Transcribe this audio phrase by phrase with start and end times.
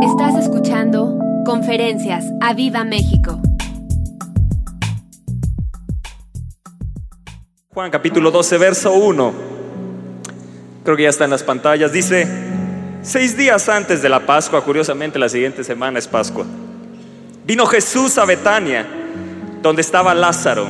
[0.00, 3.40] Estás escuchando Conferencias a Viva México.
[7.74, 9.32] Juan capítulo 12, verso 1.
[10.84, 11.92] Creo que ya está en las pantallas.
[11.92, 12.28] Dice,
[13.02, 16.46] seis días antes de la Pascua, curiosamente la siguiente semana es Pascua,
[17.44, 18.86] vino Jesús a Betania,
[19.62, 20.68] donde estaba Lázaro,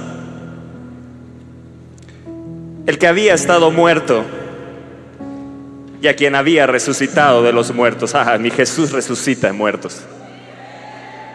[2.87, 4.25] el que había estado muerto
[6.01, 8.15] y a quien había resucitado de los muertos.
[8.39, 10.03] Mi Jesús resucita muertos.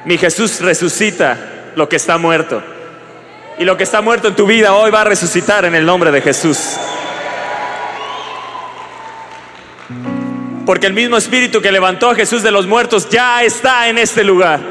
[0.05, 1.37] Mi Jesús resucita
[1.75, 2.61] lo que está muerto.
[3.59, 6.11] Y lo que está muerto en tu vida hoy va a resucitar en el nombre
[6.11, 6.77] de Jesús.
[10.65, 14.23] Porque el mismo espíritu que levantó a Jesús de los muertos ya está en este
[14.23, 14.61] lugar.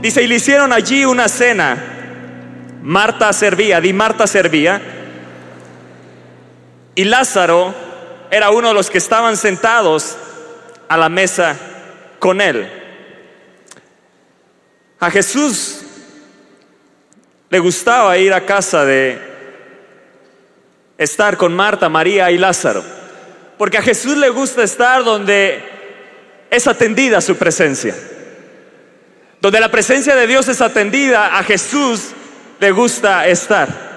[0.00, 1.76] Dice, y le hicieron allí una cena.
[2.82, 4.80] Marta servía, di Marta servía.
[6.98, 7.72] Y Lázaro
[8.28, 10.16] era uno de los que estaban sentados
[10.88, 11.56] a la mesa
[12.18, 12.68] con él.
[14.98, 15.82] A Jesús
[17.50, 19.16] le gustaba ir a casa de
[20.98, 22.82] estar con Marta, María y Lázaro.
[23.56, 25.62] Porque a Jesús le gusta estar donde
[26.50, 27.94] es atendida su presencia.
[29.40, 32.08] Donde la presencia de Dios es atendida, a Jesús
[32.58, 33.87] le gusta estar.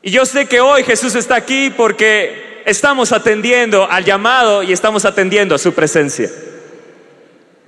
[0.00, 5.04] Y yo sé que hoy Jesús está aquí porque estamos atendiendo al llamado y estamos
[5.04, 6.30] atendiendo a su presencia.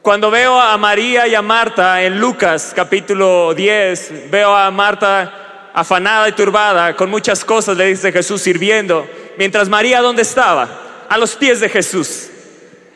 [0.01, 6.29] Cuando veo a María y a Marta en Lucas capítulo 10, veo a Marta afanada
[6.29, 11.07] y turbada con muchas cosas, le dice Jesús sirviendo, mientras María ¿dónde estaba?
[11.09, 12.29] A los pies de Jesús,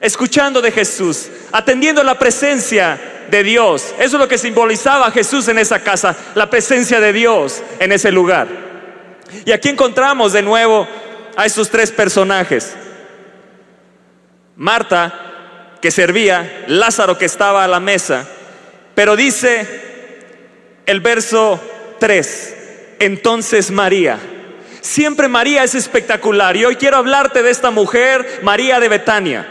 [0.01, 3.95] escuchando de Jesús, atendiendo la presencia de Dios.
[3.99, 8.13] Eso es lo que simbolizaba Jesús en esa casa, la presencia de Dios en ese
[8.13, 8.74] lugar.
[9.45, 10.87] Y aquí encontramos de nuevo
[11.37, 12.75] a estos tres personajes.
[14.57, 18.27] Marta, que servía, Lázaro que estaba a la mesa,
[18.95, 19.67] pero dice
[20.87, 21.61] el verso
[21.99, 22.55] 3,
[23.01, 24.19] entonces María.
[24.81, 29.49] Siempre María es espectacular y hoy quiero hablarte de esta mujer, María de Betania.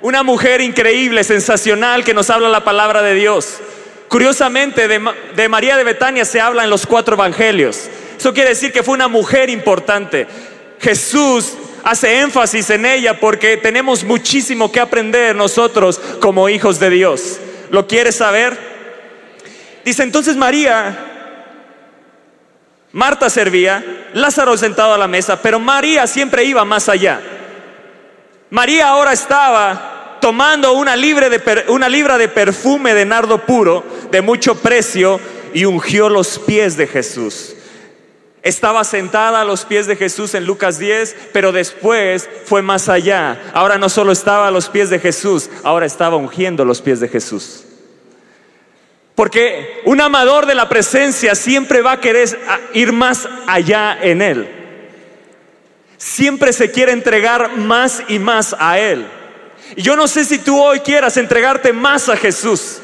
[0.00, 3.60] Una mujer increíble, sensacional, que nos habla la palabra de Dios.
[4.08, 5.00] Curiosamente, de,
[5.36, 7.90] de, María de Betania se habla en los cuatro evangelios.
[8.20, 10.26] Eso quiere decir que fue una mujer importante.
[10.78, 17.40] Jesús hace énfasis en ella porque tenemos muchísimo que aprender nosotros como hijos de Dios.
[17.70, 18.58] ¿Lo quieres saber?
[19.86, 20.98] Dice entonces María,
[22.92, 23.82] Marta servía,
[24.12, 27.22] Lázaro sentado a la mesa, pero María siempre iba más allá.
[28.50, 34.56] María ahora estaba tomando una, de, una libra de perfume de nardo puro de mucho
[34.56, 35.18] precio
[35.54, 37.54] y ungió los pies de Jesús.
[38.42, 43.38] Estaba sentada a los pies de Jesús en Lucas 10, pero después fue más allá.
[43.52, 47.08] Ahora no solo estaba a los pies de Jesús, ahora estaba ungiendo los pies de
[47.08, 47.64] Jesús.
[49.14, 52.40] Porque un amador de la presencia siempre va a querer
[52.72, 54.48] ir más allá en Él.
[55.98, 59.06] Siempre se quiere entregar más y más a Él.
[59.76, 62.80] Y yo no sé si tú hoy quieras entregarte más a Jesús.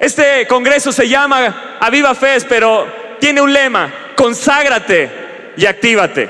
[0.00, 2.86] Este congreso se llama Aviva Fe, pero
[3.20, 5.10] tiene un lema, conságrate
[5.56, 6.28] y actívate.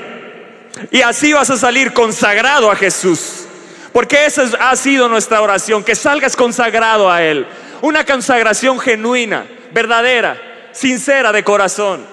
[0.91, 3.47] Y así vas a salir consagrado a Jesús.
[3.91, 7.47] Porque esa ha sido nuestra oración, que salgas consagrado a Él.
[7.81, 10.39] Una consagración genuina, verdadera,
[10.71, 12.05] sincera de corazón.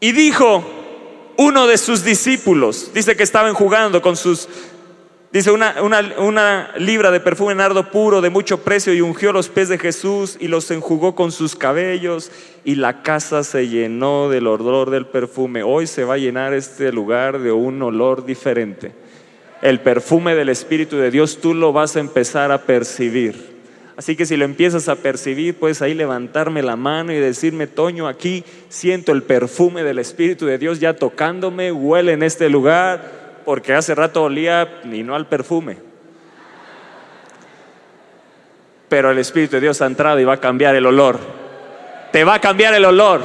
[0.00, 0.64] Y dijo
[1.36, 4.48] uno de sus discípulos, dice que estaban jugando con sus
[5.30, 9.68] Dice una, una, libra de perfume nardo puro de mucho precio y ungió los pies
[9.68, 12.30] de Jesús y los enjugó con sus cabellos
[12.64, 15.62] y la casa se llenó del olor del perfume.
[15.62, 18.92] Hoy se va a llenar este lugar de un olor diferente.
[19.60, 23.58] El perfume del Espíritu de Dios tú lo vas a empezar a percibir.
[23.98, 28.08] Así que si lo empiezas a percibir, puedes ahí levantarme la mano y decirme, Toño,
[28.08, 33.72] aquí siento el perfume del Espíritu de Dios ya tocándome, huele en este lugar porque
[33.72, 35.78] hace rato olía y no al perfume.
[38.90, 41.18] Pero el Espíritu de Dios ha entrado y va a cambiar el olor.
[42.12, 43.22] Te va a cambiar el olor.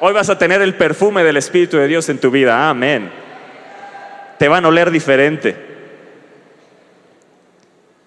[0.00, 2.68] Hoy vas a tener el perfume del Espíritu de Dios en tu vida.
[2.68, 3.08] Amén.
[4.36, 5.66] Te van a oler diferente.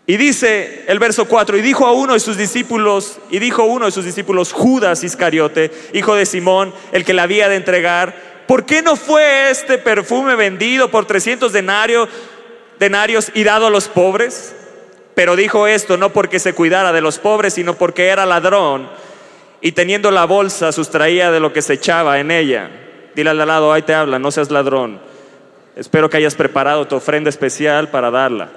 [0.08, 3.86] Y dice el verso 4, y dijo a uno de sus discípulos, y dijo uno
[3.86, 8.66] de sus discípulos, Judas Iscariote, hijo de Simón, el que la había de entregar, ¿Por
[8.66, 12.10] qué no fue este perfume vendido por 300 denarios,
[13.36, 14.56] y dado a los pobres?
[15.14, 18.90] Pero dijo esto no porque se cuidara de los pobres, sino porque era ladrón
[19.62, 22.72] y teniendo la bolsa sustraía de lo que se echaba en ella.
[23.14, 25.00] Dile al lado, ahí te habla, no seas ladrón.
[25.76, 28.50] Espero que hayas preparado tu ofrenda especial para darla.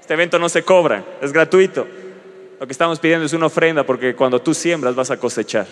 [0.00, 1.86] Este evento no se cobra, es gratuito.
[2.58, 5.68] Lo que estamos pidiendo es una ofrenda porque cuando tú siembras vas a cosechar.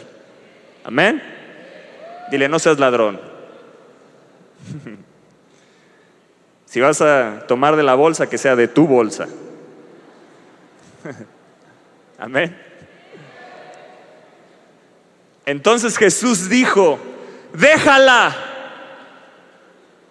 [0.85, 1.40] Amén.
[2.31, 3.21] Dile, no seas ladrón.
[6.71, 9.27] Si vas a tomar de la bolsa, que sea de tu bolsa.
[12.19, 12.57] Amén.
[15.47, 17.01] Entonces Jesús dijo,
[17.53, 18.37] déjala.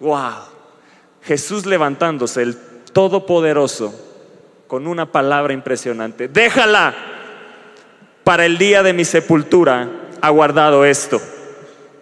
[0.00, 0.34] Wow.
[1.22, 2.58] Jesús levantándose, el
[2.92, 3.94] Todopoderoso,
[4.66, 6.94] con una palabra impresionante, déjala.
[8.22, 9.88] Para el día de mi sepultura
[10.20, 11.22] ha guardado esto.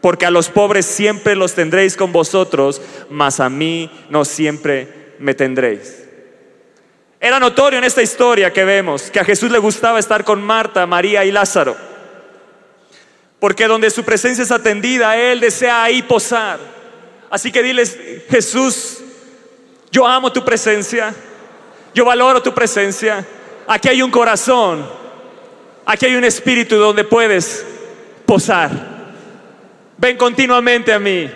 [0.01, 2.81] Porque a los pobres siempre los tendréis con vosotros,
[3.11, 6.05] mas a mí no siempre me tendréis.
[7.21, 10.87] Era notorio en esta historia que vemos que a Jesús le gustaba estar con Marta,
[10.87, 11.77] María y Lázaro.
[13.41, 16.61] Porque donde su presencia es atendida, Él desea ahí posar.
[17.31, 17.99] Así que diles,
[18.31, 18.99] Jesús,
[19.91, 21.15] yo amo tu presencia,
[21.95, 23.27] yo valoro tu presencia.
[23.67, 24.89] Aquí hay un corazón,
[25.85, 27.67] aquí hay un espíritu donde puedes
[28.25, 28.88] posar.
[29.99, 31.31] Ven continuamente a mí.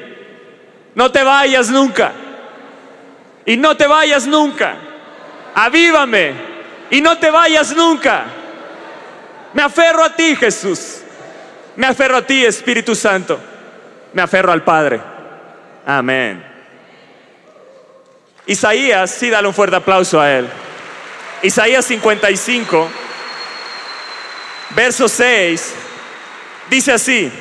[0.94, 2.12] No te vayas nunca.
[3.44, 4.76] Y no te vayas nunca
[5.54, 6.34] avívame
[6.90, 8.24] y no te vayas nunca.
[9.52, 11.02] Me aferro a ti, Jesús.
[11.76, 13.38] Me aferro a ti, Espíritu Santo.
[14.12, 15.00] Me aferro al Padre.
[15.86, 16.44] Amén.
[18.46, 20.48] Isaías, sí, dale un fuerte aplauso a él.
[21.42, 22.88] Isaías 55,
[24.70, 25.74] verso 6,
[26.70, 27.32] dice así,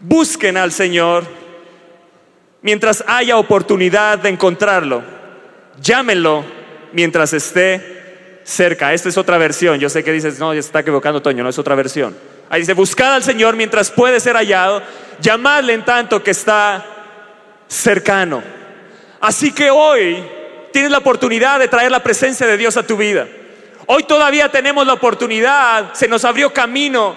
[0.00, 1.24] busquen al Señor
[2.62, 5.20] mientras haya oportunidad de encontrarlo
[5.80, 6.44] llámenlo
[6.92, 8.92] mientras esté cerca.
[8.92, 9.78] Esta es otra versión.
[9.78, 12.16] Yo sé que dices, no, ya se está equivocando Toño, no es otra versión.
[12.48, 14.82] Ahí dice, buscad al Señor mientras puede ser hallado,
[15.20, 16.84] llamadle en tanto que está
[17.68, 18.42] cercano.
[19.20, 20.22] Así que hoy
[20.72, 23.28] tienes la oportunidad de traer la presencia de Dios a tu vida.
[23.86, 27.16] Hoy todavía tenemos la oportunidad, se nos abrió camino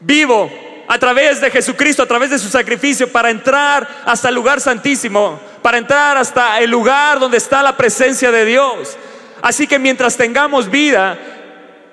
[0.00, 0.50] vivo
[0.88, 5.38] a través de Jesucristo, a través de su sacrificio, para entrar hasta el lugar santísimo,
[5.62, 8.96] para entrar hasta el lugar donde está la presencia de Dios.
[9.42, 11.18] Así que mientras tengamos vida,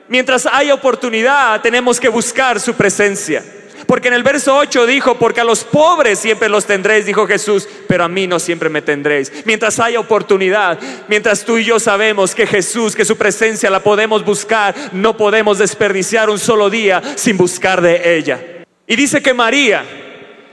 [0.07, 3.44] mientras haya oportunidad, tenemos que buscar su presencia.
[3.86, 7.68] Porque en el verso 8 dijo, porque a los pobres siempre los tendréis, dijo Jesús,
[7.88, 9.31] pero a mí no siempre me tendréis.
[9.45, 14.24] Mientras haya oportunidad, mientras tú y yo sabemos que Jesús, que su presencia la podemos
[14.24, 18.55] buscar, no podemos desperdiciar un solo día sin buscar de ella.
[18.88, 19.84] Y dice que María,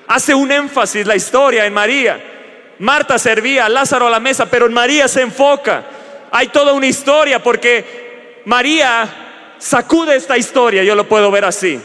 [0.09, 2.21] hace un énfasis la historia en María.
[2.79, 5.85] Marta servía, Lázaro a la mesa, pero en María se enfoca.
[6.31, 11.79] Hay toda una historia porque María sacude esta historia, yo lo puedo ver así.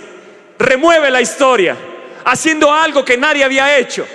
[0.58, 1.76] Remueve la historia,
[2.24, 4.08] haciendo algo que nadie había hecho.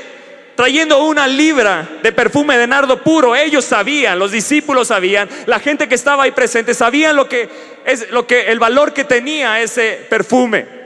[0.56, 5.88] Trayendo una libra de perfume de nardo puro, ellos sabían, los discípulos sabían, la gente
[5.88, 7.48] que estaba ahí presente sabían lo que
[7.86, 10.81] es lo que el valor que tenía ese perfume.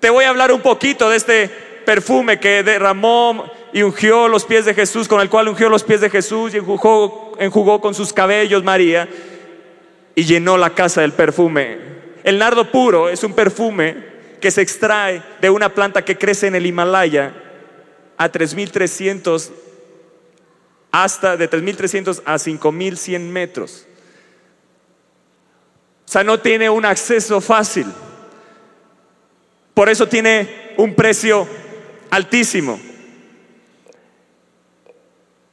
[0.00, 1.48] Te voy a hablar un poquito de este
[1.86, 6.00] perfume que derramó y ungió los pies de Jesús, con el cual ungió los pies
[6.00, 9.08] de Jesús y enjugó, con sus cabellos María
[10.14, 11.78] y llenó la casa del perfume.
[12.24, 16.54] El nardo puro es un perfume que se extrae de una planta que crece en
[16.54, 17.34] el Himalaya
[18.18, 19.52] a 3300
[20.90, 23.86] hasta de 3300 a 5100 metros.
[26.06, 27.86] O sea, no tiene un acceso fácil.
[29.76, 31.46] Por eso tiene un precio
[32.08, 32.80] altísimo.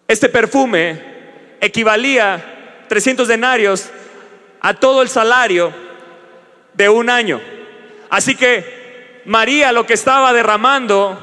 [0.08, 3.90] Este perfume equivalía 300 denarios
[4.62, 5.74] a todo el salario
[6.74, 7.42] de un año.
[8.10, 11.20] Así que María lo que estaba derramando,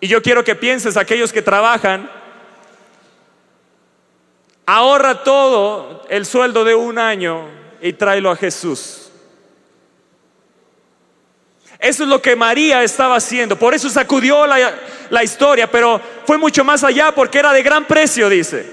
[0.00, 2.10] y yo quiero que pienses aquellos que trabajan,
[4.64, 7.46] ahorra todo el sueldo de un año
[7.82, 9.03] y tráelo a Jesús.
[11.84, 13.58] Eso es lo que María estaba haciendo.
[13.58, 18.30] Por eso sacudió la, historia, pero fue mucho más allá porque era de gran precio,
[18.30, 18.64] dice.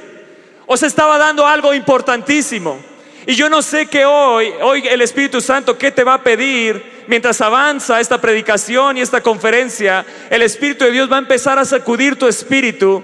[0.65, 2.79] O se estaba dando algo importantísimo.
[3.27, 7.03] Y yo no sé que hoy, hoy el Espíritu Santo, ¿qué te va a pedir
[7.07, 10.05] mientras avanza esta predicación y esta conferencia?
[10.29, 13.03] El Espíritu de Dios va a empezar a sacudir tu espíritu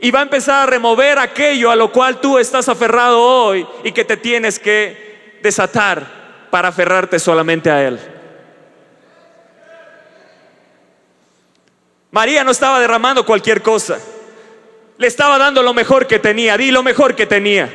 [0.00, 3.90] y va a empezar a remover aquello a lo cual tú estás aferrado hoy y
[3.90, 8.19] que te tienes que desatar para aferrarte solamente a Él.
[12.10, 13.98] María no estaba derramando cualquier cosa.
[14.98, 16.56] Le estaba dando lo mejor que tenía.
[16.56, 17.72] Di lo mejor que tenía.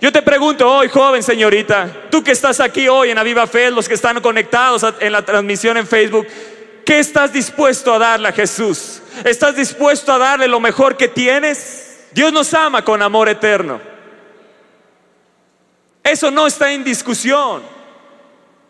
[0.00, 3.88] Yo te pregunto hoy, joven señorita, tú que estás aquí hoy en Aviva Fe, los
[3.88, 6.26] que están conectados en la transmisión en Facebook,
[6.84, 9.00] ¿Qué estás dispuesto a darle a Jesús?
[9.24, 12.08] ¿Estás dispuesto a darle lo mejor que tienes?
[12.12, 13.80] Dios nos ama con amor eterno.
[16.02, 17.62] Eso no está en discusión.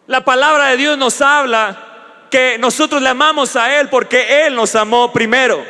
[0.06, 1.83] La palabra de Dios nos habla
[2.34, 5.64] que nosotros le amamos a Él porque Él nos amó primero.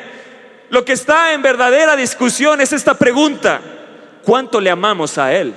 [0.70, 3.60] Lo que está en verdadera discusión es esta pregunta.
[4.22, 5.54] ¿Cuánto le amamos a Él?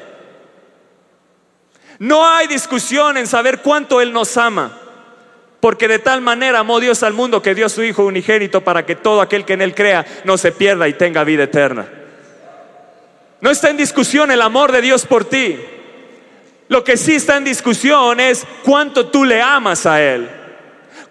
[1.99, 4.77] No hay discusión en saber cuánto Él nos ama.
[5.61, 8.85] Porque de tal manera amó Dios al mundo que dio a su Hijo unigénito para
[8.85, 11.87] que todo aquel que en Él crea no se pierda y tenga vida eterna.
[13.39, 15.57] No está en discusión el amor de Dios por ti.
[16.67, 20.36] Lo que sí está en discusión es cuánto tú le amas a Él.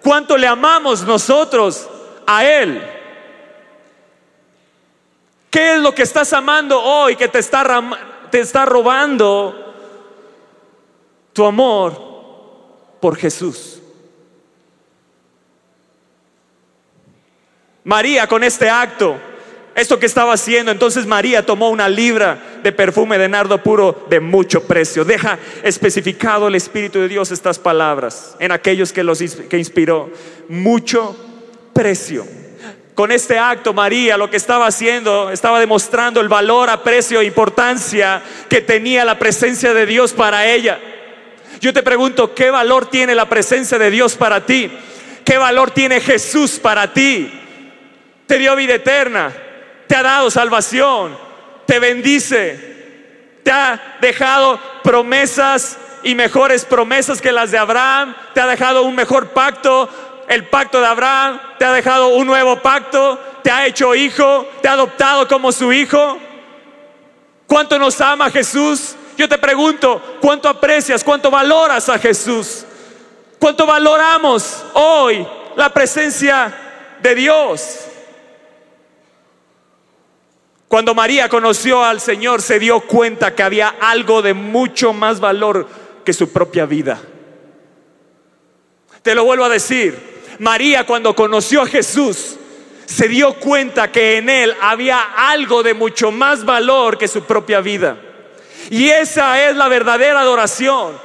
[0.02, 1.88] Cuánto le amamos nosotros
[2.26, 2.82] a Él.
[5.50, 7.64] ¿Qué es lo que estás amando hoy que te está,
[8.30, 9.74] te está robando
[11.32, 13.80] tu amor por Jesús?
[17.84, 19.16] María con este acto,
[19.76, 24.21] esto que estaba haciendo, entonces María tomó una libra de perfume de nardo puro de
[24.21, 25.04] mucho precio.
[25.04, 30.11] Deja especificado el Espíritu de Dios estas palabras en aquellos que los que inspiró.
[30.49, 31.16] Mucho
[31.73, 32.26] precio.
[32.95, 38.23] Con este acto María lo que estaba haciendo, estaba demostrando el valor, aprecio e importancia
[38.49, 40.80] que tenía la presencia de Dios para ella.
[41.61, 44.71] Yo te pregunto, ¿qué valor tiene la presencia de Dios para ti?
[45.25, 47.30] ¿Qué valor tiene Jesús para ti?
[48.26, 49.33] te dio vida eterna,
[49.86, 51.16] te ha dado salvación,
[51.66, 58.46] te bendice, te ha dejado promesas y mejores promesas que las de Abraham, te ha
[58.46, 59.88] dejado un mejor pacto,
[60.28, 64.68] el pacto de Abraham, te ha dejado un nuevo pacto, te ha hecho hijo, te
[64.68, 66.18] ha adoptado como su hijo.
[67.46, 68.96] ¿Cuánto nos ama Jesús?
[69.16, 72.64] Yo te pregunto, ¿cuánto aprecias, cuánto valoras a Jesús?
[73.38, 76.52] ¿Cuánto valoramos hoy la presencia
[77.00, 77.86] de Dios?
[80.68, 85.68] Cuando María conoció al Señor se dio cuenta que había algo de mucho más valor
[86.04, 87.00] que su propia vida.
[89.02, 92.37] Te lo vuelvo a decir, María cuando conoció a Jesús
[92.87, 97.61] se dio cuenta que en él había algo de mucho más valor que su propia
[97.61, 97.99] vida.
[98.70, 100.99] Y esa es la verdadera adoración.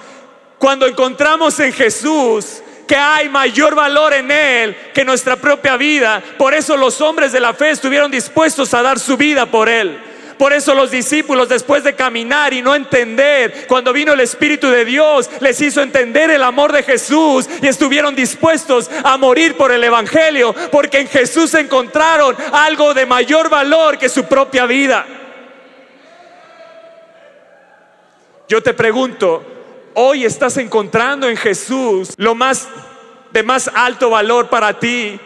[0.58, 6.22] Cuando encontramos en Jesús que hay mayor valor en Él que nuestra propia vida.
[6.38, 9.98] Por eso los hombres de la fe estuvieron dispuestos a dar su vida por Él.
[10.38, 14.84] Por eso los discípulos, después de caminar y no entender, cuando vino el Espíritu de
[14.84, 19.86] Dios, les hizo entender el amor de Jesús y estuvieron dispuestos a morir por el
[19.86, 25.06] Evangelio, porque en Jesús encontraron algo de mayor valor que su propia vida.
[28.50, 29.51] Yo te pregunto,
[29.94, 32.68] hoy estás encontrando en Jesús lo más
[33.32, 35.20] de más alto valor para ti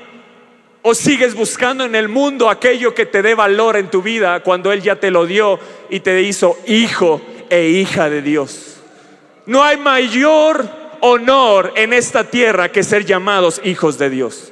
[0.82, 4.72] o sigues buscando en el mundo aquello que te dé valor en tu vida cuando
[4.72, 8.78] Él ya te lo dio y te hizo hijo e hija de Dios.
[9.48, 10.68] No hay mayor
[11.02, 14.52] honor en esta tierra que ser llamados hijos de Dios.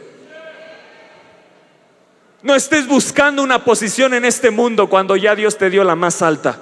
[2.42, 6.22] No estés buscando una posición en este mundo cuando ya Dios te dio la más
[6.22, 6.60] alta.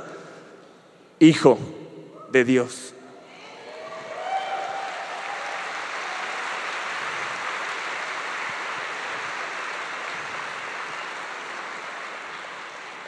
[1.19, 1.57] Hijo
[2.31, 2.93] de Dios.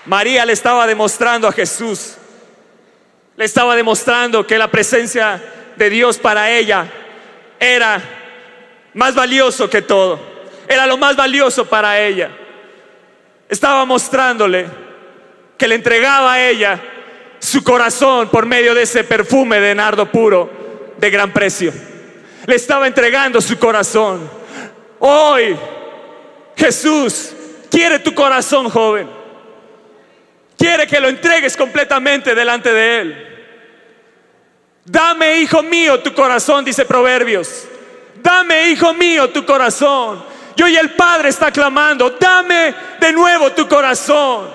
[0.05, 2.15] María le estaba demostrando a Jesús,
[3.37, 5.41] le estaba demostrando que la presencia
[5.75, 6.87] de Dios para ella
[7.59, 8.01] era
[8.93, 10.19] más valioso que todo,
[10.67, 12.29] era lo más valioso para ella.
[13.47, 14.67] Estaba mostrándole
[15.57, 16.79] que le entregaba a ella
[17.39, 20.49] su corazón por medio de ese perfume de nardo puro
[20.97, 21.73] de gran precio.
[22.45, 24.29] Le estaba entregando su corazón.
[24.99, 25.55] Hoy
[26.57, 27.31] Jesús
[27.69, 29.22] quiere tu corazón, joven.
[30.63, 33.27] Quiere que lo entregues completamente delante de Él.
[34.85, 37.65] Dame, hijo mío, tu corazón, dice Proverbios.
[38.15, 40.23] Dame, hijo mío, tu corazón.
[40.55, 44.51] Yo y el Padre está clamando, dame de nuevo tu corazón.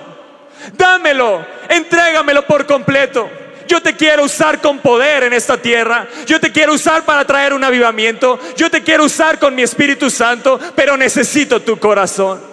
[0.73, 3.29] Dámelo, entrégamelo por completo.
[3.67, 6.07] Yo te quiero usar con poder en esta tierra.
[6.25, 8.39] Yo te quiero usar para traer un avivamiento.
[8.57, 12.48] Yo te quiero usar con mi Espíritu Santo, pero necesito tu corazón.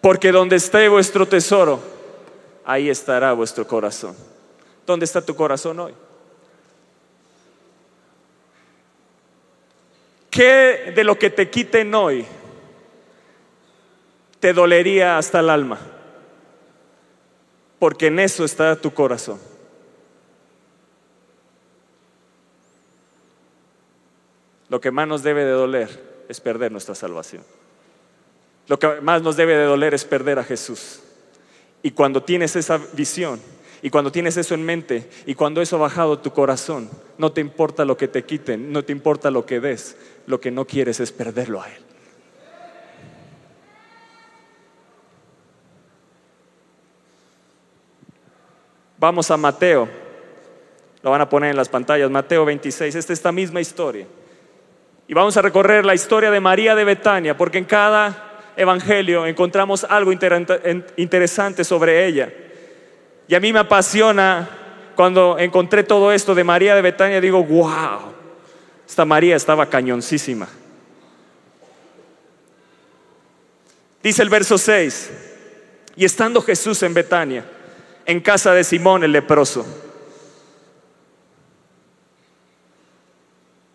[0.00, 1.80] Porque donde esté vuestro tesoro,
[2.64, 4.14] ahí estará vuestro corazón.
[4.86, 5.94] ¿Dónde está tu corazón hoy?
[10.30, 12.24] ¿Qué de lo que te quiten hoy
[14.38, 15.80] te dolería hasta el alma?
[17.78, 19.40] Porque en eso está tu corazón.
[24.68, 27.42] Lo que más nos debe de doler es perder nuestra salvación.
[28.68, 31.00] Lo que más nos debe de doler es perder a Jesús.
[31.82, 33.40] Y cuando tienes esa visión,
[33.80, 37.40] y cuando tienes eso en mente, y cuando eso ha bajado tu corazón, no te
[37.40, 39.96] importa lo que te quiten, no te importa lo que des,
[40.26, 41.82] lo que no quieres es perderlo a Él.
[48.98, 49.88] Vamos a Mateo,
[51.02, 54.06] lo van a poner en las pantallas, Mateo 26, esta es esta misma historia.
[55.06, 58.27] Y vamos a recorrer la historia de María de Betania, porque en cada
[58.58, 62.32] evangelio encontramos algo interesante sobre ella.
[63.28, 64.48] Y a mí me apasiona
[64.94, 68.12] cuando encontré todo esto de María de Betania, digo, wow,
[68.86, 70.48] esta María estaba cañoncísima.
[74.02, 75.10] Dice el verso 6,
[75.96, 77.44] y estando Jesús en Betania,
[78.06, 79.64] en casa de Simón el leproso,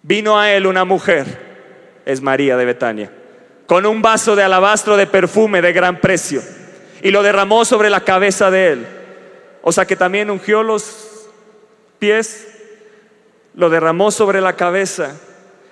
[0.01, 3.22] vino a él una mujer, es María de Betania
[3.67, 6.41] con un vaso de alabastro de perfume de gran precio
[7.01, 8.87] y lo derramó sobre la cabeza de él.
[9.61, 11.29] O sea que también ungió los
[11.99, 12.47] pies,
[13.55, 15.15] lo derramó sobre la cabeza,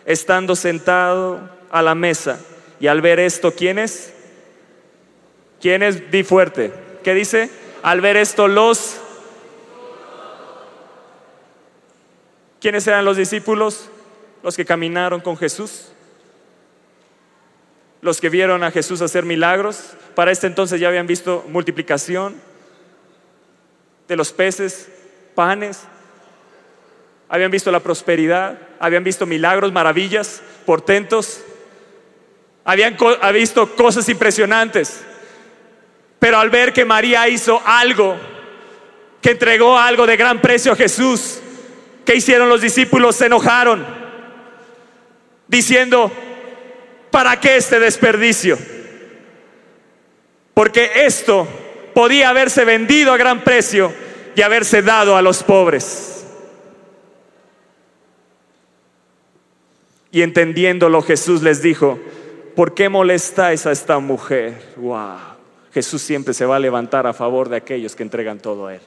[0.06, 2.40] estando sentado a la mesa.
[2.80, 4.14] Y al ver esto, ¿quién es?
[5.60, 6.10] ¿Quién es?
[6.12, 6.74] Di fuerte.
[7.04, 7.50] ¿Qué dice?
[7.84, 8.98] Al ver esto, los...
[12.60, 13.90] ¿Quiénes eran los discípulos?
[14.44, 15.92] Los que caminaron con Jesús
[18.02, 19.94] los que vieron a Jesús hacer milagros.
[20.16, 22.36] Para este entonces ya habían visto multiplicación
[24.08, 24.90] de los peces,
[25.36, 25.82] panes.
[27.30, 31.42] Habían visto la prosperidad, habían visto milagros, maravillas, portentos.
[32.64, 32.98] Habían
[33.34, 35.02] visto cosas impresionantes.
[36.20, 38.18] Pero al ver que María hizo algo,
[39.22, 41.40] que entregó algo de gran precio a Jesús,
[42.06, 43.16] ¿qué hicieron los discípulos?
[43.16, 43.86] Se enojaron,
[45.48, 46.12] diciendo,
[47.12, 48.58] ¿Para qué este desperdicio?
[50.54, 51.48] Porque esto
[51.94, 53.94] podía haberse vendido a gran precio
[54.36, 56.26] y haberse dado a los pobres.
[60.12, 62.00] Y entendiéndolo Jesús les dijo,
[62.56, 64.62] ¿por qué molestáis a esta mujer?
[64.78, 65.32] Wow.
[65.74, 68.82] Jesús siempre se va a levantar a favor de aquellos que entregan todo a Él.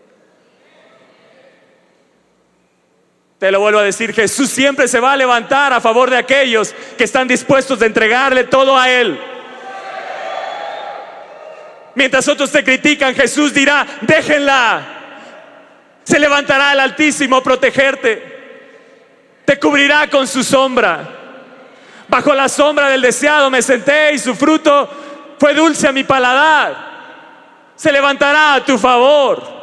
[3.45, 6.75] Te lo vuelvo a decir, Jesús siempre se va a levantar a favor de aquellos
[6.97, 9.21] que están dispuestos a entregarle todo a Él.
[11.95, 14.81] Mientras otros te critican, Jesús dirá, déjenla.
[16.05, 19.43] Se levantará el Altísimo a protegerte.
[19.45, 21.07] Te cubrirá con su sombra.
[22.09, 24.89] Bajo la sombra del deseado me senté y su fruto
[25.39, 26.75] fue dulce a mi paladar.
[27.77, 29.54] Se levantará a tu favor.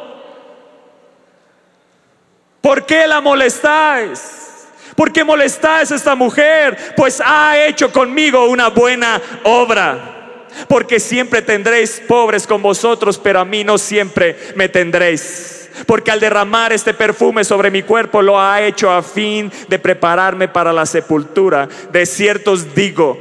[2.62, 4.68] ¿Por qué la molestáis?
[4.94, 6.94] ¿Por qué molestáis a esta mujer?
[6.96, 10.46] Pues ha hecho conmigo una buena obra.
[10.68, 15.70] Porque siempre tendréis pobres con vosotros, pero a mí no siempre me tendréis.
[15.86, 20.46] Porque al derramar este perfume sobre mi cuerpo lo ha hecho a fin de prepararme
[20.46, 21.68] para la sepultura.
[21.90, 23.18] De cierto os digo,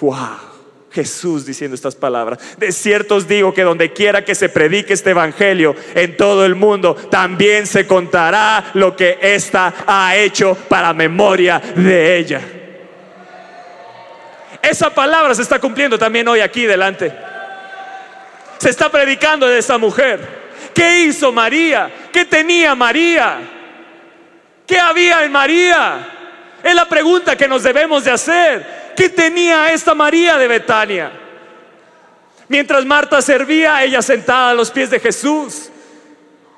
[0.00, 0.49] wow
[0.90, 2.38] Jesús diciendo estas palabras.
[2.56, 6.54] De cierto os digo que donde quiera que se predique este evangelio en todo el
[6.54, 12.40] mundo, también se contará lo que ésta ha hecho para memoria de ella.
[14.62, 17.12] Esa palabra se está cumpliendo también hoy aquí delante.
[18.58, 20.40] Se está predicando de esa mujer.
[20.74, 21.90] ¿Qué hizo María?
[22.12, 23.38] ¿Qué tenía María?
[24.66, 26.19] ¿Qué había en María?
[26.62, 28.92] Es la pregunta que nos debemos de hacer.
[28.96, 31.10] ¿Qué tenía esta María de Betania?
[32.48, 35.70] Mientras Marta servía, ella sentada a los pies de Jesús.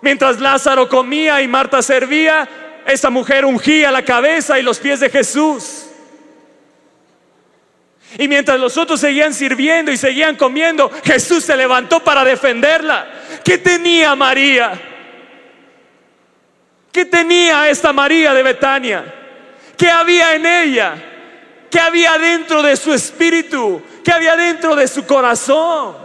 [0.00, 2.48] Mientras Lázaro comía y Marta servía,
[2.86, 5.86] esa mujer ungía la cabeza y los pies de Jesús.
[8.18, 13.06] Y mientras los otros seguían sirviendo y seguían comiendo, Jesús se levantó para defenderla.
[13.44, 14.72] ¿Qué tenía María?
[16.90, 19.21] ¿Qué tenía esta María de Betania?
[19.82, 20.94] ¿Qué había en ella?
[21.68, 23.82] ¿Qué había dentro de su espíritu?
[24.04, 25.96] ¿Qué había dentro de su corazón?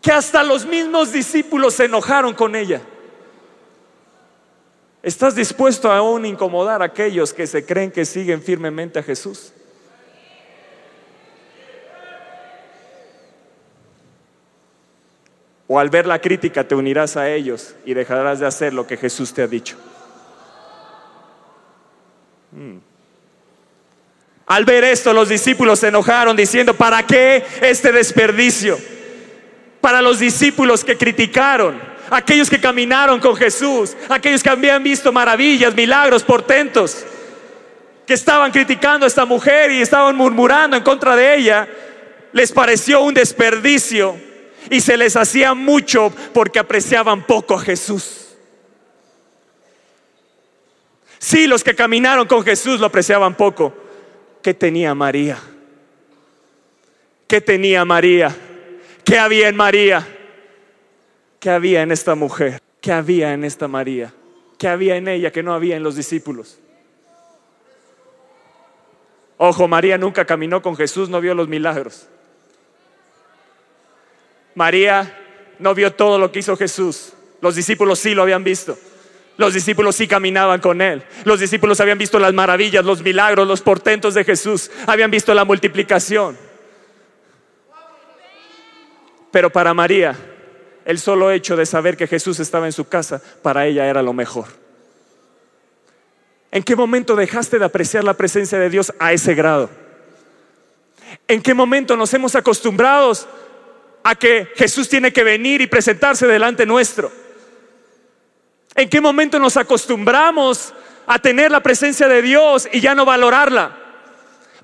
[0.00, 2.80] Que hasta los mismos discípulos se enojaron con ella.
[5.04, 9.52] ¿Estás dispuesto a aún incomodar a aquellos que se creen que siguen firmemente a Jesús?
[15.68, 18.96] O al ver la crítica te unirás a ellos y dejarás de hacer lo que
[18.96, 19.78] Jesús te ha dicho.
[24.46, 28.78] Al ver esto, los discípulos se enojaron diciendo, ¿para qué este desperdicio?
[29.80, 35.74] Para los discípulos que criticaron, aquellos que caminaron con Jesús, aquellos que habían visto maravillas,
[35.74, 37.04] milagros, portentos,
[38.06, 41.68] que estaban criticando a esta mujer y estaban murmurando en contra de ella,
[42.32, 44.16] les pareció un desperdicio
[44.70, 48.31] y se les hacía mucho porque apreciaban poco a Jesús.
[51.22, 53.72] Sí, los que caminaron con Jesús lo apreciaban poco.
[54.42, 55.38] ¿Qué tenía María?
[57.28, 58.34] ¿Qué tenía María?
[59.04, 60.04] ¿Qué había en María?
[61.38, 62.60] ¿Qué había en esta mujer?
[62.80, 64.12] ¿Qué había en esta María?
[64.58, 66.58] ¿Qué había en ella que no había en los discípulos?
[69.36, 72.08] Ojo, María nunca caminó con Jesús, no vio los milagros.
[74.56, 75.16] María
[75.60, 77.12] no vio todo lo que hizo Jesús.
[77.40, 78.76] Los discípulos sí lo habían visto.
[79.36, 81.02] Los discípulos sí caminaban con Él.
[81.24, 84.70] Los discípulos habían visto las maravillas, los milagros, los portentos de Jesús.
[84.86, 86.36] Habían visto la multiplicación.
[89.30, 90.14] Pero para María,
[90.84, 94.12] el solo hecho de saber que Jesús estaba en su casa, para ella era lo
[94.12, 94.48] mejor.
[96.50, 99.70] ¿En qué momento dejaste de apreciar la presencia de Dios a ese grado?
[101.26, 103.12] ¿En qué momento nos hemos acostumbrado
[104.04, 107.21] a que Jesús tiene que venir y presentarse delante nuestro?
[108.74, 110.72] ¿En qué momento nos acostumbramos
[111.06, 113.78] a tener la presencia de Dios y ya no valorarla?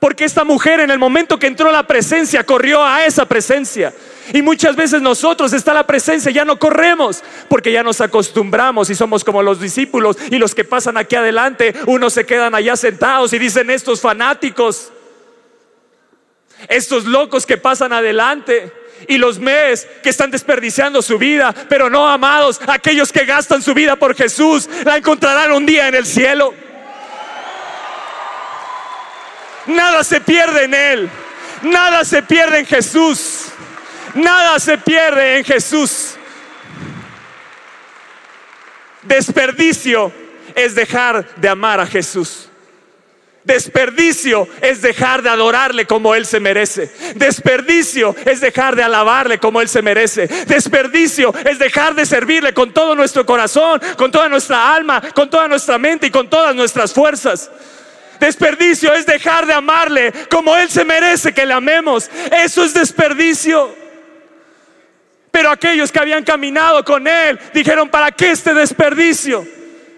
[0.01, 3.93] Porque esta mujer en el momento que entró la presencia corrió a esa presencia.
[4.33, 8.95] Y muchas veces nosotros está la presencia, ya no corremos, porque ya nos acostumbramos y
[8.95, 13.33] somos como los discípulos y los que pasan aquí adelante, unos se quedan allá sentados
[13.33, 14.93] y dicen estos fanáticos,
[16.69, 18.73] estos locos que pasan adelante
[19.07, 23.75] y los mes que están desperdiciando su vida, pero no amados, aquellos que gastan su
[23.75, 26.53] vida por Jesús, la encontrarán un día en el cielo.
[29.67, 31.11] Nada se pierde en Él,
[31.63, 33.47] nada se pierde en Jesús,
[34.15, 36.15] nada se pierde en Jesús.
[39.03, 40.13] Desperdicio
[40.55, 42.48] es dejar de amar a Jesús.
[43.45, 46.91] Desperdicio es dejar de adorarle como Él se merece.
[47.15, 50.27] Desperdicio es dejar de alabarle como Él se merece.
[50.27, 55.49] Desperdicio es dejar de servirle con todo nuestro corazón, con toda nuestra alma, con toda
[55.49, 57.51] nuestra mente y con todas nuestras fuerzas.
[58.21, 62.11] Desperdicio es dejar de amarle como Él se merece que le amemos.
[62.31, 63.75] Eso es desperdicio.
[65.31, 69.47] Pero aquellos que habían caminado con Él dijeron, ¿para qué este desperdicio?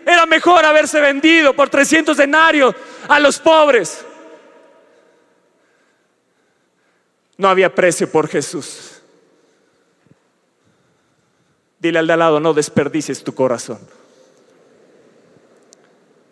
[0.06, 2.74] Era mejor haberse vendido por 300 denarios
[3.08, 4.04] a los pobres.
[7.36, 9.00] No había precio por Jesús.
[11.78, 13.80] Dile al de al lado, no desperdicies tu corazón.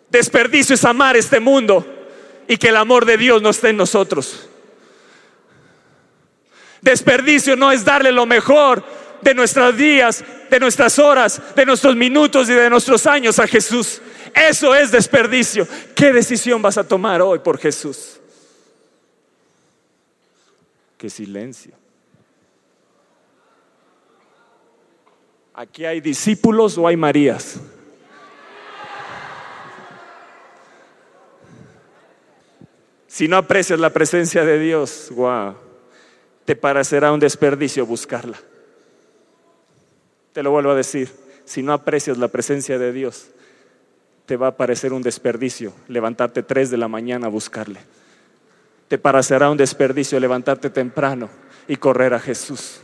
[0.09, 1.85] Desperdicio es amar este mundo
[2.47, 4.47] y que el amor de Dios no esté en nosotros.
[6.81, 8.83] Desperdicio no es darle lo mejor
[9.21, 14.01] de nuestros días, de nuestras horas, de nuestros minutos y de nuestros años a Jesús.
[14.33, 15.67] Eso es desperdicio.
[15.95, 18.19] ¿Qué decisión vas a tomar hoy por Jesús?
[20.97, 21.73] Qué silencio.
[25.53, 27.59] ¿Aquí hay discípulos o hay Marías?
[33.07, 35.55] Si no aprecias la presencia de Dios, wow,
[36.45, 38.39] te parecerá un desperdicio buscarla.
[40.33, 41.09] Te lo vuelvo a decir,
[41.45, 43.29] si no aprecias la presencia de Dios,
[44.25, 47.79] te va a parecer un desperdicio levantarte tres de la mañana a buscarle.
[48.87, 51.29] Te parecerá un desperdicio levantarte temprano
[51.67, 52.81] y correr a Jesús.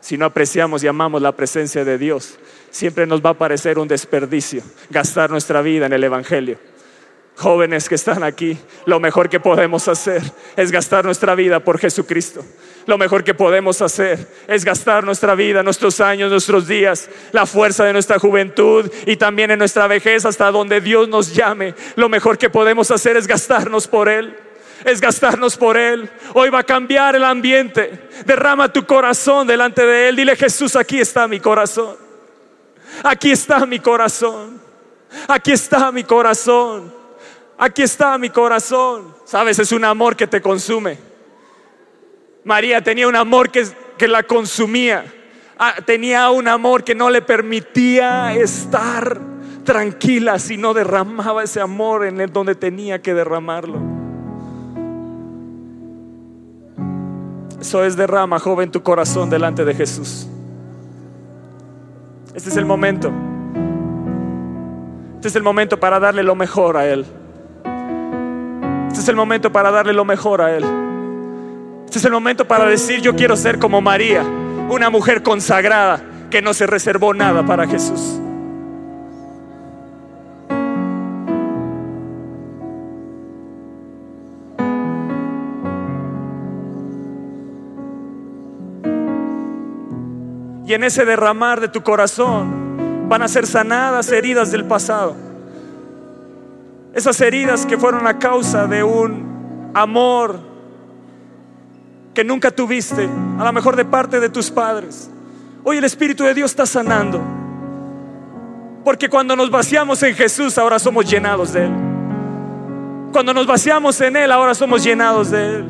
[0.00, 2.38] Si no apreciamos y amamos la presencia de Dios,
[2.70, 6.58] siempre nos va a parecer un desperdicio gastar nuestra vida en el Evangelio.
[7.40, 10.22] Jóvenes que están aquí, lo mejor que podemos hacer
[10.56, 12.44] es gastar nuestra vida por Jesucristo.
[12.84, 17.86] Lo mejor que podemos hacer es gastar nuestra vida, nuestros años, nuestros días, la fuerza
[17.86, 21.74] de nuestra juventud y también en nuestra vejez hasta donde Dios nos llame.
[21.96, 24.36] Lo mejor que podemos hacer es gastarnos por Él
[24.84, 26.10] es gastarnos por Él.
[26.34, 28.08] Hoy va a cambiar el ambiente.
[28.26, 30.16] Derrama tu corazón delante de Él.
[30.16, 31.96] Dile Jesús, aquí está mi corazón.
[33.02, 34.60] Aquí está mi corazón.
[35.26, 36.99] Aquí está mi corazón
[37.60, 39.14] aquí está mi corazón.
[39.24, 40.98] Sabes, es un amor que te consume.
[42.42, 43.64] María tenía un amor que,
[43.96, 45.04] que la consumía.
[45.58, 49.20] Ah, tenía un amor que no le permitía estar
[49.62, 53.78] tranquila si no derramaba ese amor en donde tenía que derramarlo.
[57.60, 60.26] Eso es derrama, joven, tu corazón delante de Jesús.
[62.34, 63.12] Este es el momento.
[65.16, 67.04] Este es el momento para darle lo mejor a Él.
[68.90, 70.64] Este es el momento para darle lo mejor a Él.
[71.84, 74.22] Este es el momento para decir, yo quiero ser como María.
[74.68, 78.20] una mujer consagrada que no se reservó nada para Jesús.
[90.66, 95.29] Y en ese derramar de tu corazón van a ser sanadas heridas del pasado.
[96.94, 100.40] Esas heridas que fueron a causa de un amor
[102.14, 105.08] que nunca tuviste, a lo mejor de parte de tus padres.
[105.62, 107.20] Hoy el Espíritu de Dios está sanando.
[108.84, 111.72] Porque cuando nos vaciamos en Jesús, ahora somos llenados de Él.
[113.12, 115.64] Cuando nos vaciamos en Él, ahora somos llenados de Él.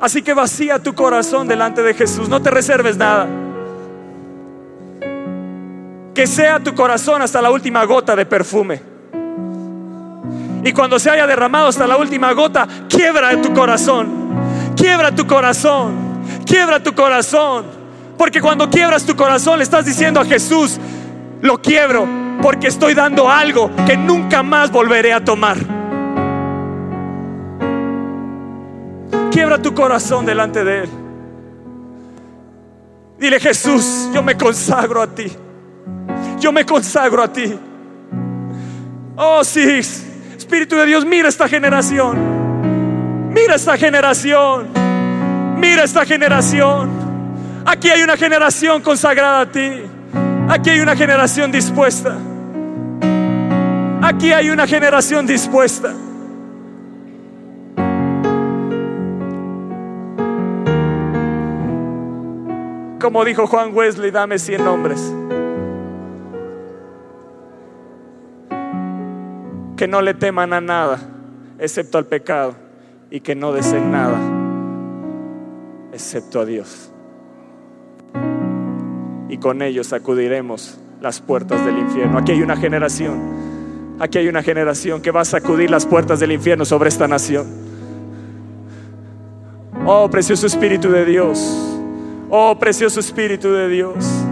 [0.00, 3.26] Así que vacía tu corazón delante de Jesús, no te reserves nada.
[6.14, 8.95] Que sea tu corazón hasta la última gota de perfume.
[10.64, 14.08] Y cuando se haya derramado hasta la última gota, quiebra tu corazón.
[14.76, 15.94] Quiebra tu corazón.
[16.44, 17.66] Quiebra tu corazón.
[18.18, 20.78] Porque cuando quiebras tu corazón le estás diciendo a Jesús,
[21.42, 22.06] lo quiebro
[22.42, 25.56] porque estoy dando algo que nunca más volveré a tomar.
[29.30, 30.88] Quiebra tu corazón delante de Él.
[33.18, 35.30] Dile Jesús, yo me consagro a ti.
[36.38, 37.58] Yo me consagro a ti.
[39.16, 39.80] Oh sí,
[40.46, 43.32] Espíritu de Dios, mira esta generación.
[43.34, 44.68] Mira esta generación.
[45.58, 46.88] Mira esta generación.
[47.64, 49.82] Aquí hay una generación consagrada a ti.
[50.48, 52.16] Aquí hay una generación dispuesta.
[54.00, 55.92] Aquí hay una generación dispuesta.
[63.00, 65.12] Como dijo Juan Wesley, dame 100 nombres.
[69.76, 70.98] Que no le teman a nada,
[71.58, 72.54] excepto al pecado,
[73.10, 74.18] y que no deseen nada,
[75.92, 76.90] excepto a Dios.
[79.28, 82.18] Y con ellos sacudiremos las puertas del infierno.
[82.18, 86.32] Aquí hay una generación, aquí hay una generación que va a sacudir las puertas del
[86.32, 87.46] infierno sobre esta nación.
[89.84, 91.38] Oh, precioso Espíritu de Dios.
[92.30, 94.25] Oh, precioso Espíritu de Dios.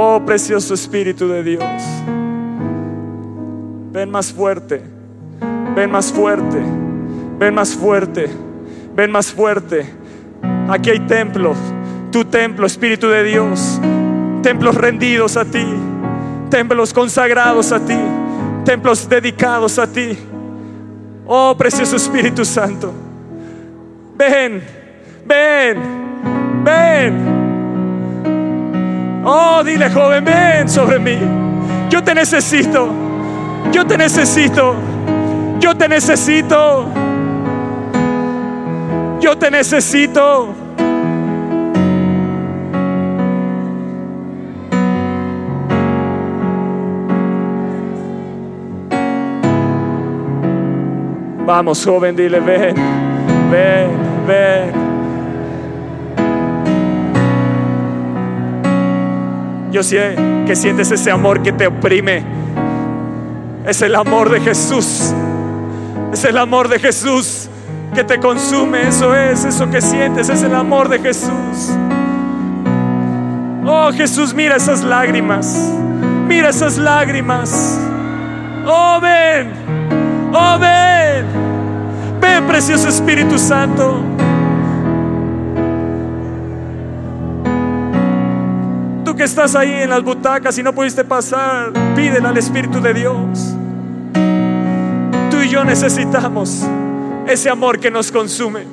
[0.00, 1.82] Oh, precioso Espíritu de Dios.
[3.90, 4.80] Ven más fuerte.
[5.74, 6.62] Ven más fuerte.
[7.36, 8.30] Ven más fuerte.
[8.94, 9.92] Ven más fuerte.
[10.68, 11.58] Aquí hay templos.
[12.12, 13.80] Tu templo, Espíritu de Dios.
[14.40, 15.66] Templos rendidos a ti.
[16.48, 17.98] Templos consagrados a ti.
[18.64, 20.16] Templos dedicados a ti.
[21.26, 22.94] Oh, precioso Espíritu Santo.
[24.16, 24.62] Ven,
[25.26, 25.76] ven,
[26.62, 27.37] ven.
[29.24, 31.18] Oh, dile joven, ven sobre mí.
[31.90, 32.88] Yo te necesito.
[33.72, 34.74] Yo te necesito.
[35.60, 36.86] Yo te necesito.
[39.20, 40.54] Yo te necesito.
[51.48, 52.74] Vamos, joven, dile, ven,
[53.50, 53.90] ven,
[54.26, 54.87] ven.
[59.70, 62.24] Yo sé que sientes ese amor que te oprime.
[63.66, 65.12] Es el amor de Jesús.
[66.12, 67.48] Es el amor de Jesús
[67.94, 68.88] que te consume.
[68.88, 70.28] Eso es, eso que sientes.
[70.28, 71.70] Es el amor de Jesús.
[73.66, 75.54] Oh Jesús, mira esas lágrimas.
[76.26, 77.78] Mira esas lágrimas.
[78.66, 79.50] Oh, ven.
[80.32, 81.26] Oh, ven.
[82.20, 84.02] Ven, precioso Espíritu Santo.
[89.18, 93.52] Que estás ahí en las butacas y no pudiste pasar, pídele al Espíritu de Dios.
[95.28, 96.64] Tú y yo necesitamos
[97.26, 98.64] ese amor que nos consume.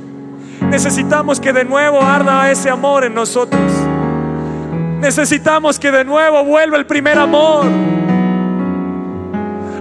[0.70, 3.72] Necesitamos que de nuevo arda ese amor en nosotros.
[5.00, 7.66] Necesitamos que de nuevo vuelva el primer amor.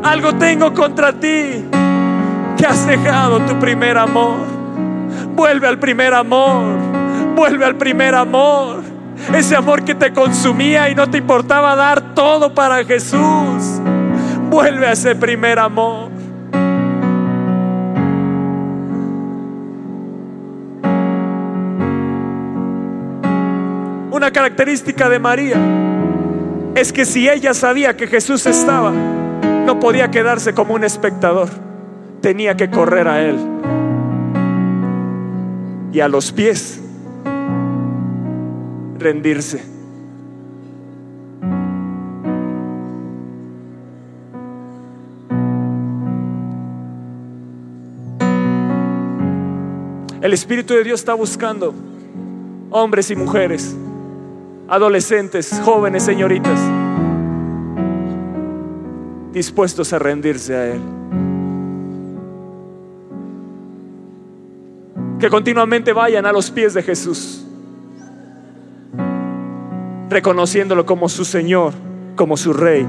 [0.03, 1.63] Algo tengo contra ti
[2.57, 4.39] que has dejado tu primer amor.
[5.35, 6.79] Vuelve al primer amor.
[7.37, 8.84] Vuelve al primer amor.
[9.33, 13.81] Ese amor que te consumía y no te importaba dar todo para Jesús.
[14.51, 16.11] Vuelve a ese primer amor.
[24.11, 25.57] Una característica de María
[26.75, 31.49] es que si ella sabía que Jesús estaba, no podía quedarse como un espectador,
[32.21, 33.37] tenía que correr a Él.
[35.93, 36.84] Y a los pies
[38.99, 39.75] rendirse.
[50.25, 51.75] El Espíritu de Dios está buscando
[52.71, 53.77] hombres y mujeres,
[54.67, 56.59] adolescentes, jóvenes, señoritas,
[59.35, 60.81] dispuestos a rendirse a Él.
[65.21, 67.47] Que continuamente vayan a los pies de Jesús,
[70.15, 71.73] reconociéndolo como su Señor,
[72.15, 72.87] como su Rey,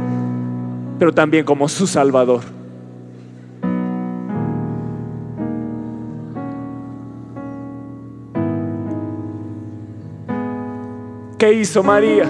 [0.99, 2.41] pero también como su Salvador.
[11.39, 12.29] ¿Qué hizo María?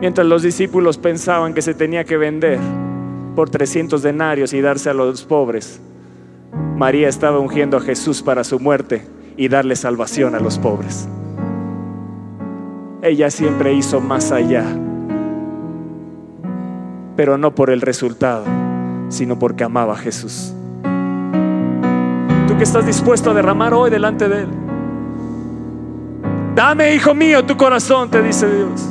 [0.00, 2.58] Mientras los discípulos pensaban que se tenía que vender
[3.34, 5.80] por 300 denarios y darse a los pobres,
[6.76, 9.06] María estaba ungiendo a Jesús para su muerte
[9.38, 11.08] y darle salvación a los pobres.
[13.02, 14.64] Ella siempre hizo más allá,
[17.16, 18.44] pero no por el resultado,
[19.08, 20.54] sino porque amaba a Jesús.
[22.46, 24.48] ¿Tú que estás dispuesto a derramar hoy delante de Él?
[26.54, 28.88] Dame, hijo mío, tu corazón, te dice Dios.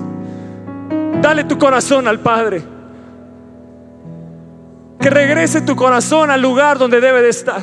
[1.21, 2.63] Dale tu corazón al Padre.
[4.99, 7.61] Que regrese tu corazón al lugar donde debe de estar.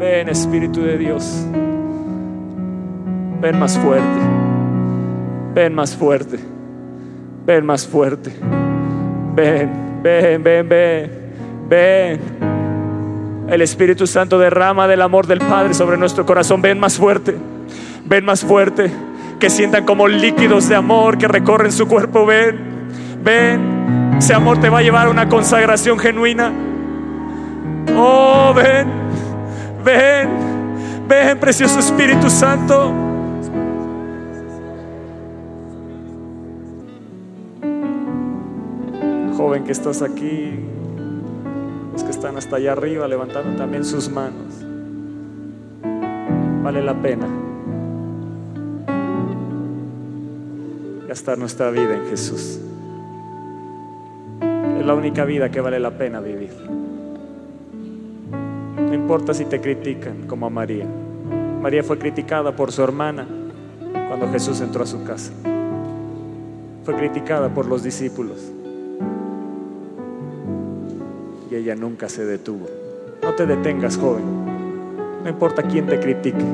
[0.00, 1.44] Ven, Espíritu de Dios.
[3.38, 4.20] Ven más fuerte.
[5.54, 6.38] Ven más fuerte.
[7.44, 8.32] Ven más fuerte.
[9.34, 11.10] Ven, ven, ven, ven.
[11.68, 12.20] Ven.
[13.50, 16.62] El Espíritu Santo derrama del amor del Padre sobre nuestro corazón.
[16.62, 17.36] Ven más fuerte.
[18.06, 18.90] Ven más fuerte.
[19.38, 22.24] Que sientan como líquidos de amor que recorren su cuerpo.
[22.24, 22.58] Ven.
[23.22, 24.14] Ven.
[24.16, 26.50] Ese amor te va a llevar a una consagración genuina.
[27.94, 29.09] Oh, ven.
[29.84, 30.28] Ven.
[31.08, 32.92] Ven, precioso Espíritu Santo.
[39.36, 40.60] Joven que estás aquí,
[41.92, 44.64] los que están hasta allá arriba levantando también sus manos.
[46.62, 47.26] Vale la pena
[51.08, 52.60] gastar nuestra vida en Jesús.
[54.78, 56.52] Es la única vida que vale la pena vivir.
[58.90, 60.84] No importa si te critican como a María.
[61.62, 63.24] María fue criticada por su hermana
[64.08, 65.32] cuando Jesús entró a su casa.
[66.82, 68.50] Fue criticada por los discípulos
[71.48, 72.66] y ella nunca se detuvo.
[73.22, 74.24] No te detengas, joven.
[75.22, 76.44] No importa quién te critique.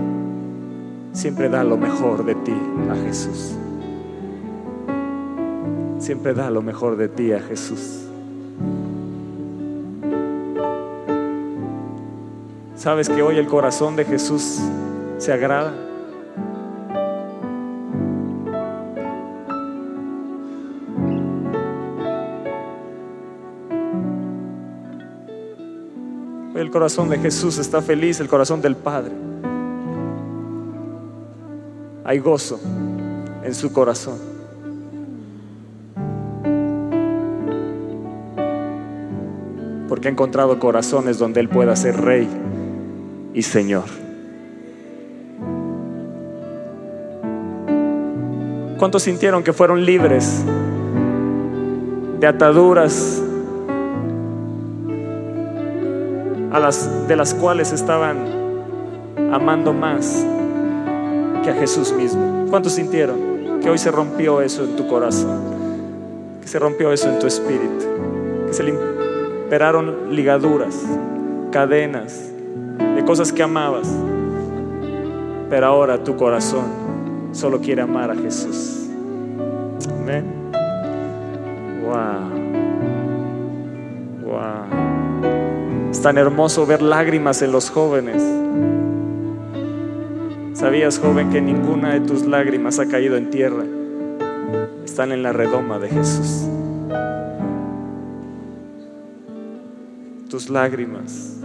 [1.13, 2.55] Siempre da lo mejor de ti
[2.91, 3.55] a Jesús.
[6.01, 8.06] Siempre da lo mejor de ti a Jesús.
[12.87, 14.61] ¿Sabes que hoy el corazón de Jesús
[15.19, 15.75] se agrada?
[26.55, 29.11] El corazón de Jesús está feliz, el corazón del Padre.
[32.05, 32.61] Hay gozo
[33.43, 34.21] en su corazón.
[39.89, 42.46] Porque ha encontrado corazones donde Él pueda ser rey
[43.37, 43.85] y Señor.
[48.79, 50.43] ¿Cuántos sintieron que fueron libres
[52.19, 53.23] de ataduras
[56.51, 58.17] a las, de las cuales estaban
[59.31, 60.25] amando más
[61.45, 62.47] que a Jesús mismo.
[62.49, 65.39] ¿Cuántos sintieron que hoy se rompió eso en tu corazón?
[66.41, 67.85] Que se rompió eso en tu espíritu.
[68.47, 70.83] Que se liberaron ligaduras,
[71.53, 72.36] cadenas de
[73.07, 73.89] cosas que amabas.
[75.49, 76.65] Pero ahora tu corazón
[77.33, 78.89] solo quiere amar a Jesús.
[80.03, 80.25] Amén.
[81.83, 82.31] Wow.
[84.25, 85.91] Wow.
[85.91, 88.23] Es tan hermoso ver lágrimas en los jóvenes.
[90.53, 93.63] ¿Sabías, joven, que ninguna de tus lágrimas ha caído en tierra?
[94.85, 96.49] Están en la redoma de Jesús.
[100.31, 101.41] Tus lágrimas,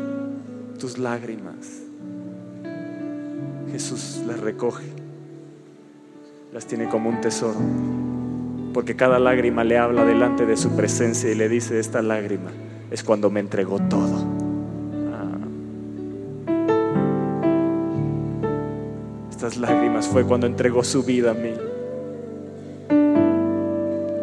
[0.82, 1.84] tus lágrimas.
[3.72, 4.86] Jesús las recoge,
[6.52, 7.60] las tiene como un tesoro,
[8.74, 12.50] porque cada lágrima le habla delante de su presencia y le dice, esta lágrima
[12.90, 14.42] es cuando me entregó todo.
[19.30, 21.54] estas lágrimas fue cuando entregó su vida a mí.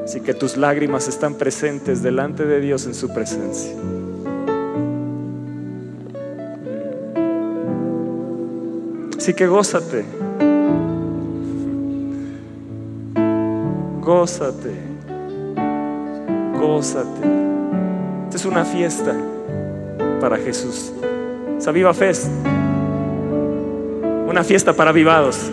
[0.05, 3.75] Así que tus lágrimas están presentes delante de Dios en su presencia.
[9.29, 10.07] Así que gózate.
[14.01, 14.73] Gózate.
[16.59, 17.29] gózate.
[18.25, 19.15] Esta es una fiesta
[20.19, 20.95] para Jesús.
[21.59, 22.29] Es Viva Fest.
[24.27, 25.51] Una fiesta para vivados.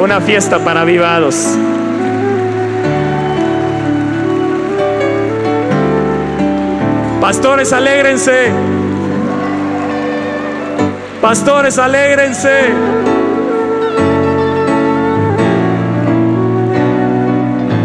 [0.00, 1.58] Una fiesta para avivados.
[7.24, 8.52] Pastores, alégrense.
[11.22, 12.50] Pastores, alégrense.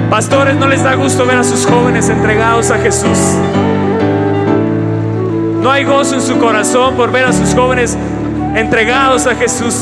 [0.09, 3.17] Pastores, no les da gusto ver a sus jóvenes entregados a Jesús.
[5.61, 7.97] No hay gozo en su corazón por ver a sus jóvenes
[8.55, 9.73] entregados a Jesús.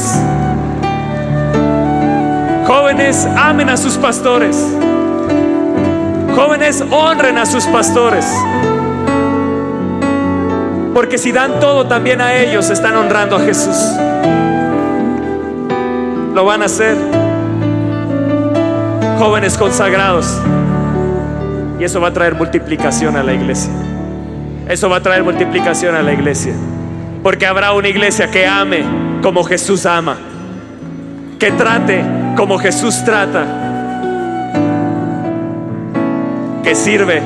[2.68, 4.56] Jóvenes, amen a sus pastores.
[6.36, 8.24] Jóvenes, honren a sus pastores.
[10.98, 13.78] Porque si dan todo también a ellos, están honrando a Jesús.
[16.34, 16.98] Lo van a hacer.
[19.20, 20.42] Jóvenes consagrados.
[21.80, 23.72] Y eso va a traer multiplicación a la iglesia.
[24.68, 26.54] Eso va a traer multiplicación a la iglesia.
[27.22, 28.84] Porque habrá una iglesia que ame
[29.22, 30.18] como Jesús ama.
[31.38, 32.04] Que trate
[32.36, 33.46] como Jesús trata.
[36.64, 37.22] Que sirve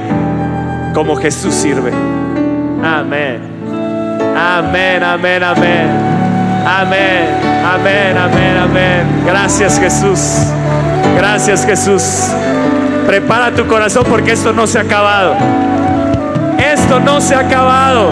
[0.94, 1.94] como Jesús sirve.
[2.84, 3.51] Amén.
[4.38, 5.90] Amén, amén, amén.
[6.66, 7.28] Amén,
[7.66, 9.24] amén, amén, amén.
[9.26, 10.20] Gracias Jesús.
[11.18, 12.04] Gracias Jesús.
[13.08, 15.36] Prepara tu corazón porque esto no se ha acabado.
[16.58, 18.12] Esto no se ha acabado.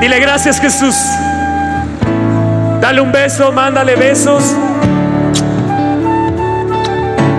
[0.00, 0.96] Dile gracias Jesús.
[2.80, 4.54] Dale un beso, mándale besos.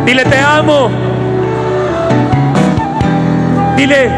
[0.06, 1.09] Dile te amo.
[3.80, 4.10] Dile,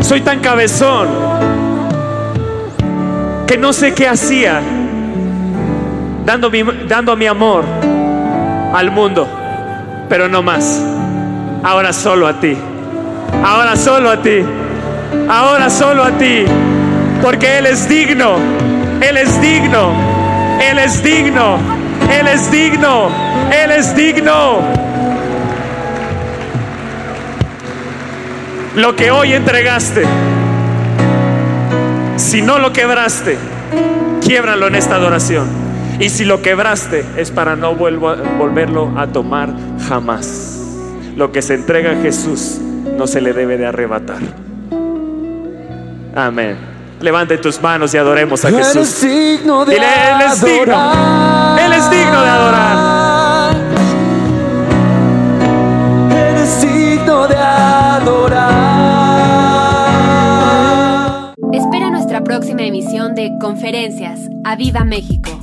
[0.00, 1.06] soy tan cabezón
[3.46, 4.60] que no sé qué hacía
[6.26, 7.64] dando mi, dando mi amor
[8.74, 9.28] al mundo,
[10.08, 10.82] pero no más.
[11.62, 12.56] Ahora solo a ti.
[13.44, 14.44] Ahora solo a ti.
[15.30, 16.46] Ahora solo a ti.
[17.22, 18.38] Porque Él es digno.
[19.00, 19.92] Él es digno.
[20.68, 21.58] Él es digno.
[22.10, 23.08] Él es digno.
[23.52, 24.83] Él es digno.
[28.74, 30.04] Lo que hoy entregaste,
[32.16, 33.38] si no lo quebraste,
[34.24, 35.46] quiebralo en esta adoración.
[36.00, 39.50] Y si lo quebraste, es para no volverlo a tomar
[39.88, 40.60] jamás.
[41.16, 42.58] Lo que se entrega a Jesús
[42.98, 44.18] no se le debe de arrebatar.
[46.16, 46.56] Amén.
[47.00, 49.02] Levante tus manos y adoremos a Jesús.
[49.02, 51.56] Dile, Él es digno.
[51.58, 52.93] Él es digno de adorar.
[62.92, 64.28] De Conferencias.
[64.44, 65.33] ¡A Viva México!